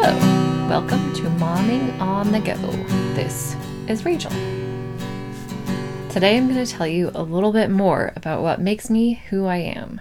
[0.00, 2.54] Hello, welcome to Momming on the Go.
[3.14, 3.56] This
[3.88, 4.30] is Rachel.
[6.08, 9.46] Today I'm going to tell you a little bit more about what makes me who
[9.46, 10.00] I am.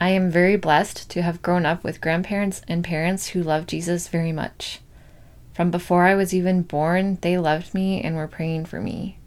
[0.00, 4.08] I am very blessed to have grown up with grandparents and parents who love Jesus
[4.08, 4.80] very much.
[5.52, 9.18] From before I was even born, they loved me and were praying for me.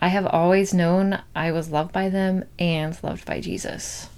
[0.00, 4.08] I have always known I was loved by them and loved by Jesus.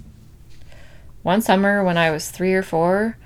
[1.23, 3.19] One summer when I was three or four,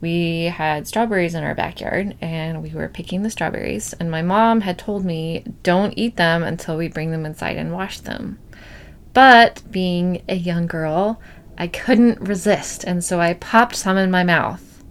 [0.00, 3.92] we had strawberries in our backyard and we were picking the strawberries.
[3.94, 7.72] And my mom had told me, don't eat them until we bring them inside and
[7.72, 8.38] wash them.
[9.12, 11.20] But being a young girl,
[11.56, 12.84] I couldn't resist.
[12.84, 14.84] And so I popped some in my mouth.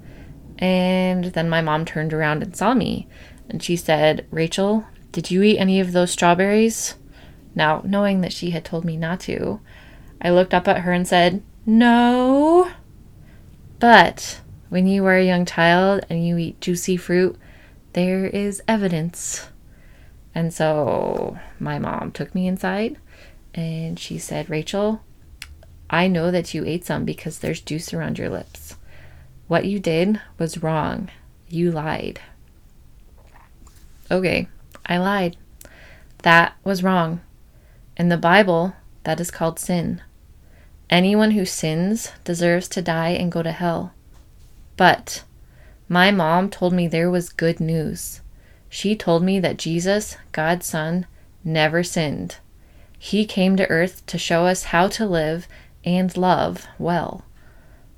[0.60, 3.08] And then my mom turned around and saw me.
[3.50, 6.96] And she said, Rachel, did you eat any of those strawberries?
[7.56, 9.62] Now, knowing that she had told me not to,
[10.22, 12.70] I looked up at her and said, No.
[13.80, 17.38] But when you are a young child and you eat juicy fruit,
[17.94, 19.50] there is evidence.
[20.36, 22.98] And so my mom took me inside
[23.54, 25.02] and she said, Rachel,
[25.90, 28.76] I know that you ate some because there's juice around your lips.
[29.48, 31.10] What you did was wrong.
[31.48, 32.20] You lied.
[34.12, 34.48] Okay,
[34.86, 35.38] I lied.
[36.24, 37.22] That was wrong.
[37.96, 40.02] In the Bible, that is called sin.
[40.90, 43.94] Anyone who sins deserves to die and go to hell.
[44.78, 45.24] But
[45.90, 48.22] my mom told me there was good news.
[48.70, 51.06] She told me that Jesus, God's Son,
[51.44, 52.38] never sinned.
[53.00, 55.48] He came to earth to show us how to live
[55.84, 57.26] and love well.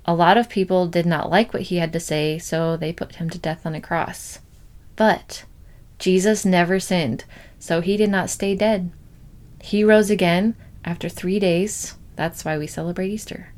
[0.05, 3.15] A lot of people did not like what he had to say, so they put
[3.15, 4.39] him to death on a cross.
[4.95, 5.45] But
[5.97, 7.25] Jesus never sinned,
[7.59, 8.91] so he did not stay dead.
[9.61, 11.95] He rose again after three days.
[12.15, 13.49] That's why we celebrate Easter.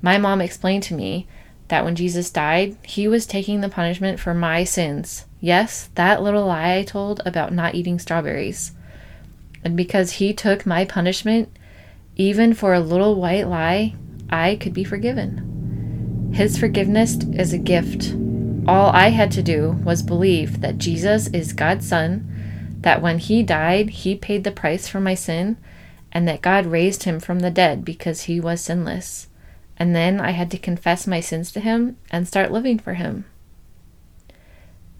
[0.00, 1.26] My mom explained to me
[1.72, 5.24] that when Jesus died, he was taking the punishment for my sins.
[5.40, 8.72] Yes, that little lie I told about not eating strawberries.
[9.64, 11.48] And because he took my punishment,
[12.14, 13.94] even for a little white lie,
[14.28, 16.30] I could be forgiven.
[16.34, 18.14] His forgiveness is a gift.
[18.68, 23.42] All I had to do was believe that Jesus is God's Son, that when he
[23.42, 25.56] died, he paid the price for my sin,
[26.12, 29.28] and that God raised him from the dead because he was sinless
[29.82, 33.24] and then I had to confess my sins to him and start living for him.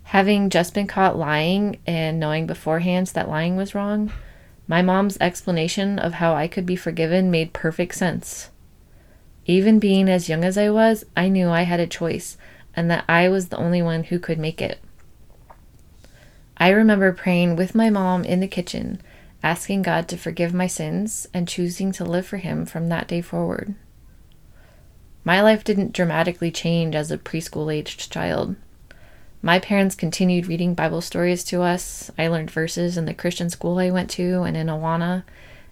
[0.03, 4.13] Having just been caught lying and knowing beforehand that lying was wrong,
[4.67, 8.51] my mom's explanation of how I could be forgiven made perfect sense.
[9.47, 12.37] Even being as young as I was, I knew I had a choice
[12.75, 14.81] and that I was the only one who could make it.
[16.57, 19.01] I remember praying with my mom in the kitchen,
[19.45, 23.21] asking God to forgive my sins and choosing to live for Him from that day
[23.21, 23.77] forward.
[25.25, 28.57] My life didn't dramatically change as a preschool aged child.
[29.41, 32.11] My parents continued reading Bible stories to us.
[32.19, 35.23] I learned verses in the Christian school I went to and in Awana,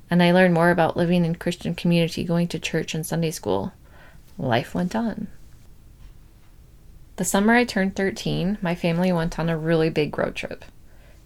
[0.09, 3.73] and I learned more about living in Christian community going to church and Sunday school.
[4.39, 5.27] Life went on.
[7.17, 10.65] The summer I turned 13, my family went on a really big road trip.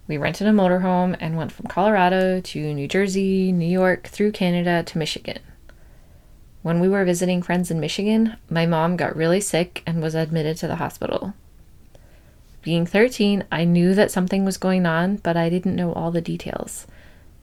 [0.08, 4.82] We rented a motorhome and went from Colorado to New Jersey, New York, through Canada
[4.82, 5.38] to Michigan.
[6.64, 10.56] When we were visiting friends in Michigan, my mom got really sick and was admitted
[10.56, 11.34] to the hospital.
[12.62, 16.22] Being 13, I knew that something was going on, but I didn't know all the
[16.22, 16.86] details.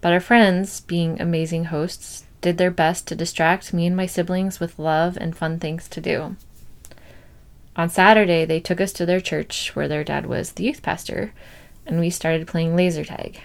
[0.02, 4.60] But our friends, being amazing hosts, did their best to distract me and my siblings
[4.60, 6.36] with love and fun things to do.
[7.76, 11.32] On Saturday, they took us to their church where their dad was the youth pastor,
[11.86, 13.40] and we started playing laser tag.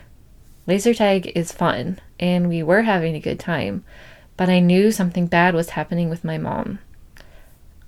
[0.67, 3.85] Laser tag is fun, and we were having a good time,
[4.37, 6.79] but I knew something bad was happening with my mom.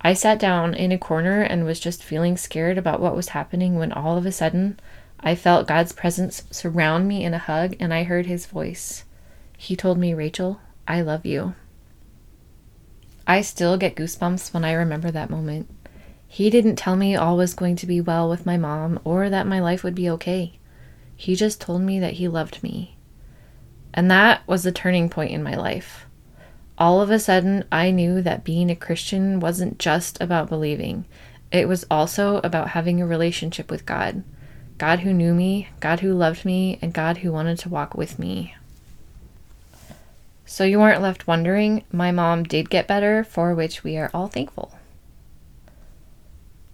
[0.01, 3.75] I sat down in a corner and was just feeling scared about what was happening
[3.75, 4.79] when all of a sudden
[5.19, 9.03] I felt God's presence surround me in a hug and I heard his voice.
[9.57, 11.53] He told me, Rachel, I love you.
[13.27, 15.69] I still get goosebumps when I remember that moment.
[16.27, 19.47] He didn't tell me all was going to be well with my mom or that
[19.47, 20.57] my life would be okay.
[21.15, 22.97] He just told me that he loved me.
[23.93, 26.05] And that was the turning point in my life
[26.79, 31.05] all of a sudden, I knew that being a Christian wasn't just about believing,
[31.51, 34.23] it was also about having a relationship with God.
[34.77, 38.17] God who knew me, God who loved me, and God who wanted to walk with
[38.17, 38.55] me.
[40.45, 44.27] So you aren't left wondering, my mom did get better, for which we are all
[44.27, 44.73] thankful.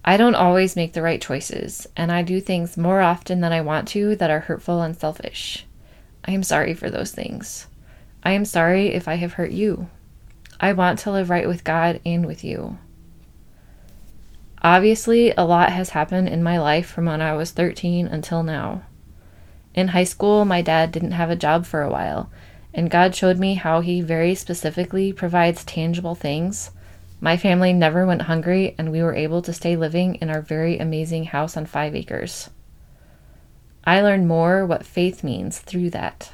[0.04, 3.60] I don't always make the right choices, and I do things more often than I
[3.60, 5.66] want to that are hurtful and selfish.
[6.24, 7.66] I am sorry for those things.
[8.22, 9.88] I am sorry if I have hurt you.
[10.58, 12.78] I want to live right with God and with you.
[14.62, 18.82] Obviously, a lot has happened in my life from when I was 13 until now.
[19.74, 22.30] In high school, my dad didn't have a job for a while,
[22.72, 26.70] and God showed me how He very specifically provides tangible things.
[27.20, 30.78] My family never went hungry, and we were able to stay living in our very
[30.78, 32.50] amazing house on five acres.
[33.84, 36.32] I learned more what faith means through that.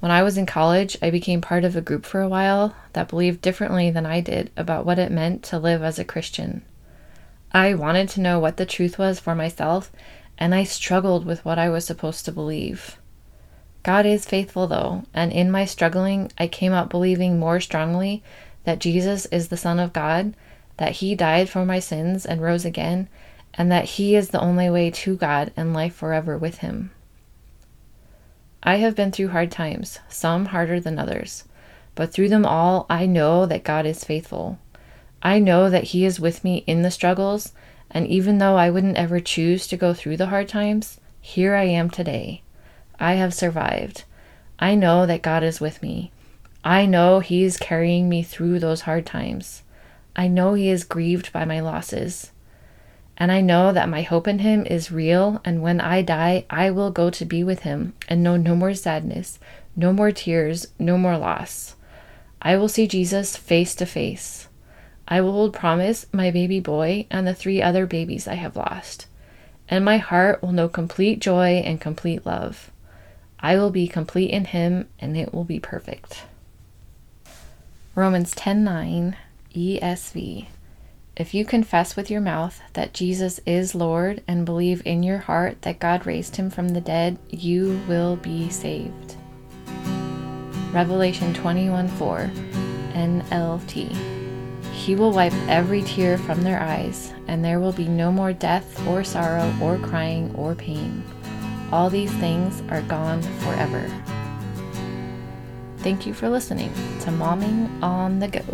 [0.00, 3.08] When I was in college, I became part of a group for a while that
[3.08, 6.62] believed differently than I did about what it meant to live as a Christian.
[7.52, 9.90] I wanted to know what the truth was for myself,
[10.38, 12.96] and I struggled with what I was supposed to believe.
[13.82, 18.22] God is faithful, though, and in my struggling, I came out believing more strongly
[18.64, 20.34] that Jesus is the Son of God,
[20.76, 23.08] that He died for my sins and rose again,
[23.54, 26.92] and that He is the only way to God and life forever with Him.
[28.62, 31.44] I have been through hard times, some harder than others,
[31.94, 34.58] but through them all, I know that God is faithful.
[35.22, 37.52] I know that He is with me in the struggles,
[37.90, 41.64] and even though I wouldn't ever choose to go through the hard times, here I
[41.64, 42.42] am today.
[42.98, 44.04] I have survived.
[44.58, 46.10] I know that God is with me.
[46.64, 49.62] I know He is carrying me through those hard times.
[50.16, 52.32] I know He is grieved by my losses.
[53.20, 56.70] And I know that my hope in him is real, and when I die, I
[56.70, 59.40] will go to be with him and know no more sadness,
[59.74, 61.74] no more tears, no more loss.
[62.40, 64.48] I will see Jesus face to face.
[65.08, 69.06] I will hold promise my baby boy and the three other babies I have lost.
[69.68, 72.70] And my heart will know complete joy and complete love.
[73.40, 76.22] I will be complete in him and it will be perfect.
[77.94, 79.16] Romans 10:9
[79.54, 80.46] ESV
[81.18, 85.62] if you confess with your mouth that Jesus is Lord and believe in your heart
[85.62, 89.16] that God raised him from the dead, you will be saved.
[90.72, 92.30] Revelation 21 4
[92.92, 93.96] NLT.
[94.72, 98.86] He will wipe every tear from their eyes, and there will be no more death
[98.86, 101.02] or sorrow or crying or pain.
[101.72, 103.90] All these things are gone forever.
[105.78, 108.44] Thank you for listening to Momming on the Go.